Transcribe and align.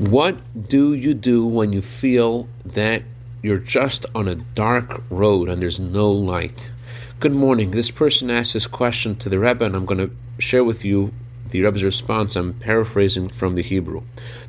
What 0.00 0.40
do 0.70 0.94
you 0.94 1.12
do 1.12 1.46
when 1.46 1.74
you 1.74 1.82
feel 1.82 2.48
that 2.64 3.02
you're 3.42 3.58
just 3.58 4.06
on 4.14 4.28
a 4.28 4.34
dark 4.34 5.02
road 5.10 5.50
and 5.50 5.60
there's 5.60 5.78
no 5.78 6.10
light? 6.10 6.72
Good 7.18 7.34
morning. 7.34 7.72
This 7.72 7.90
person 7.90 8.30
asked 8.30 8.54
this 8.54 8.66
question 8.66 9.14
to 9.16 9.28
the 9.28 9.38
Rebbe, 9.38 9.62
and 9.62 9.76
I'm 9.76 9.84
going 9.84 10.08
to 10.08 10.16
share 10.38 10.64
with 10.64 10.86
you 10.86 11.12
the 11.50 11.62
Rebbe's 11.62 11.84
response. 11.84 12.34
I'm 12.34 12.54
paraphrasing 12.54 13.28
from 13.28 13.56
the 13.56 13.62
Hebrew. 13.62 14.02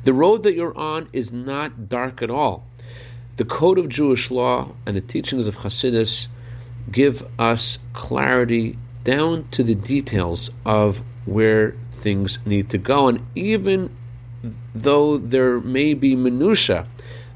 The 0.04 0.14
road 0.14 0.42
that 0.44 0.54
you're 0.54 0.74
on 0.74 1.10
is 1.12 1.32
not 1.32 1.86
dark 1.86 2.22
at 2.22 2.30
all. 2.30 2.64
The 3.36 3.44
code 3.44 3.76
of 3.76 3.90
Jewish 3.90 4.30
law 4.30 4.72
and 4.86 4.96
the 4.96 5.02
teachings 5.02 5.46
of 5.46 5.56
Hasidus 5.56 6.28
give 6.90 7.28
us 7.38 7.78
clarity 7.92 8.78
down 9.04 9.48
to 9.50 9.62
the 9.62 9.74
details 9.74 10.48
of 10.64 11.02
where 11.26 11.72
things 11.90 12.38
need 12.46 12.70
to 12.70 12.78
go. 12.78 13.08
And 13.08 13.26
even 13.34 13.94
though 14.74 15.18
there 15.18 15.60
may 15.60 15.94
be 15.94 16.16
minutia 16.16 16.86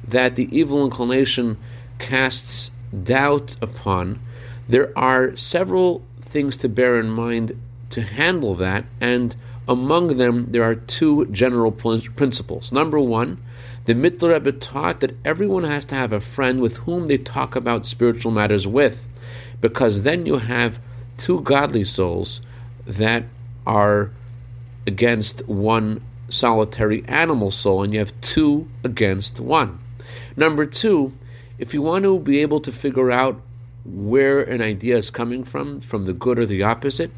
that 0.06 0.37
the 0.37 0.48
evil 0.56 0.84
inclination 0.84 1.56
casts 1.98 2.70
doubt 3.02 3.56
upon, 3.60 4.20
there 4.69 4.97
are 4.97 5.34
several 5.37 6.02
things 6.20 6.56
to 6.59 6.69
bear 6.69 6.98
in 6.98 7.11
mind 7.11 7.59
to 7.91 8.02
handle 8.02 8.55
that, 8.56 8.84
and 9.00 9.37
among 9.69 10.16
them 10.16 10.50
there 10.50 10.62
are 10.62 10.74
two 10.74 11.27
general 11.27 11.73
principles. 11.73 12.73
Number 12.73 13.00
one, 13.00 13.42
the 13.84 13.95
Mittler 13.95 14.33
Rebbe 14.33 14.52
taught 14.52 15.00
that 15.00 15.16
everyone 15.25 15.62
has 15.64 15.84
to 15.86 15.95
have 15.95 16.12
a 16.12 16.20
friend 16.20 16.61
with 16.61 16.78
whom 16.78 17.06
they 17.06 17.19
talk 17.19 17.55
about 17.55 17.86
spiritual 17.86 18.33
matters 18.33 18.66
with, 18.66 19.06
because 19.61 20.02
then 20.02 20.27
you 20.27 20.38
have 20.38 20.80
two 21.16 21.41
godly 21.42 21.84
souls 21.84 22.42
that 22.86 23.25
are 23.66 24.11
against 24.86 25.47
one 25.48 26.00
solitary 26.29 27.05
animal 27.07 27.51
soul, 27.51 27.83
and 27.83 27.93
you 27.93 27.98
have 27.98 28.19
two 28.21 28.69
against 28.84 29.41
one. 29.41 29.79
Number 30.37 30.67
two, 30.67 31.12
if 31.59 31.73
you 31.73 31.83
want 31.83 32.05
to 32.05 32.19
be 32.19 32.41
able 32.41 32.61
to 32.61 32.73
figure 32.73 33.11
out 33.11 33.41
where 33.84 34.42
an 34.42 34.61
idea 34.61 34.97
is 34.97 35.11
coming 35.11 35.45
from, 35.45 35.81
from 35.81 36.05
the 36.05 36.12
good 36.12 36.39
or 36.39 36.47
the 36.47 36.62
opposite, 36.62 37.11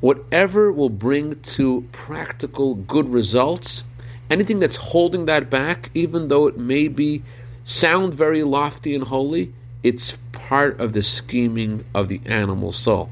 whatever 0.00 0.72
will 0.72 0.88
bring 0.90 1.38
to 1.40 1.86
practical 1.92 2.74
good 2.74 3.08
results, 3.08 3.84
anything 4.30 4.58
that's 4.58 4.76
holding 4.76 5.26
that 5.26 5.50
back, 5.50 5.90
even 5.94 6.28
though 6.28 6.46
it 6.46 6.58
may 6.58 6.88
be 6.88 7.22
sound 7.64 8.14
very 8.14 8.42
lofty 8.42 8.94
and 8.94 9.04
holy, 9.04 9.52
it's 9.82 10.18
part 10.32 10.80
of 10.80 10.92
the 10.92 11.02
scheming 11.02 11.84
of 11.94 12.08
the 12.08 12.20
animal 12.26 12.72
soul. 12.72 13.10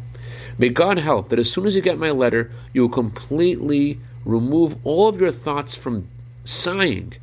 May 0.59 0.69
God 0.69 0.99
help 0.99 1.29
that 1.29 1.39
as 1.39 1.51
soon 1.51 1.67
as 1.67 1.75
you 1.75 1.83
get 1.83 1.99
my 1.99 2.11
letter, 2.11 2.51
you 2.73 2.83
will 2.83 2.89
completely 2.89 4.01
remove 4.25 4.77
all 4.85 5.09
of 5.09 5.21
your 5.21 5.31
thoughts 5.31 5.77
from 5.77 6.09
sighing 6.45 7.15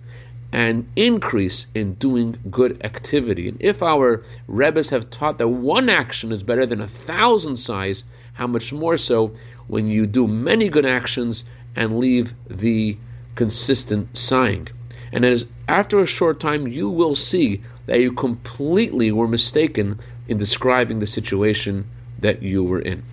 and 0.52 0.88
increase 0.96 1.68
in 1.74 1.94
doing 1.96 2.38
good 2.50 2.84
activity. 2.84 3.48
And 3.48 3.62
if 3.62 3.82
our 3.82 4.24
Rebbes 4.48 4.90
have 4.90 5.10
taught 5.10 5.38
that 5.38 5.48
one 5.48 5.90
action 5.90 6.32
is 6.32 6.44
better 6.44 6.66
than 6.66 6.82
a 6.82 6.88
thousand 6.88 7.56
sighs, 7.56 8.04
how 8.34 8.48
much 8.48 8.74
more 8.74 8.98
so 8.98 9.34
when 9.68 9.88
you 9.88 10.06
do 10.06 10.28
many 10.28 10.68
good 10.68 10.86
actions 10.86 11.46
and 11.76 12.00
leave 12.00 12.34
the 12.50 12.98
consistent 13.36 14.18
sighing. 14.18 14.68
And 15.14 15.24
as 15.26 15.46
after 15.68 16.00
a 16.00 16.06
short 16.06 16.40
time, 16.40 16.68
you 16.68 16.90
will 16.90 17.16
see 17.16 17.62
that 17.86 18.00
you 18.00 18.12
completely 18.12 19.12
were 19.12 19.28
mistaken 19.28 20.00
in 20.28 20.38
describing 20.38 21.00
the 21.00 21.08
situation 21.08 21.86
that 22.20 22.42
you 22.42 22.64
were 22.64 22.82
in. 22.82 23.04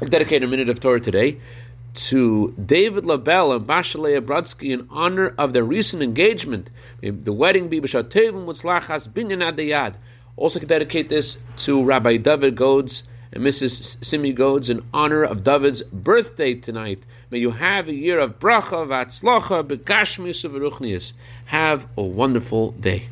I 0.00 0.06
dedicate 0.06 0.42
a 0.42 0.46
minute 0.46 0.68
of 0.68 0.80
Torah 0.80 1.00
today 1.00 1.38
to 1.98 2.54
David 2.64 3.04
LaBelle 3.04 3.52
and 3.52 3.66
Bashalea 3.66 4.20
Brodsky 4.20 4.72
in 4.72 4.86
honor 4.88 5.34
of 5.36 5.52
their 5.52 5.64
recent 5.64 6.00
engagement. 6.00 6.70
The 7.02 7.32
wedding 7.32 7.68
be 7.68 7.80
Mutzlachas 7.80 9.08
Binyan 9.08 9.42
Adayad. 9.42 9.96
Also 10.36 10.60
can 10.60 10.68
dedicate 10.68 11.08
this 11.08 11.38
to 11.56 11.82
Rabbi 11.82 12.18
David 12.18 12.54
Godes 12.54 13.02
and 13.32 13.42
Mrs. 13.42 14.02
Simi 14.04 14.32
Godes 14.32 14.70
in 14.70 14.84
honor 14.94 15.24
of 15.24 15.42
David's 15.42 15.82
birthday 15.82 16.54
tonight. 16.54 17.04
May 17.30 17.38
you 17.38 17.50
have 17.50 17.88
a 17.88 17.94
year 17.94 18.20
of 18.20 18.38
bracha, 18.38 18.86
vatzlocha, 18.86 19.64
begashmis, 19.66 21.12
Have 21.46 21.88
a 21.96 22.02
wonderful 22.02 22.70
day. 22.72 23.08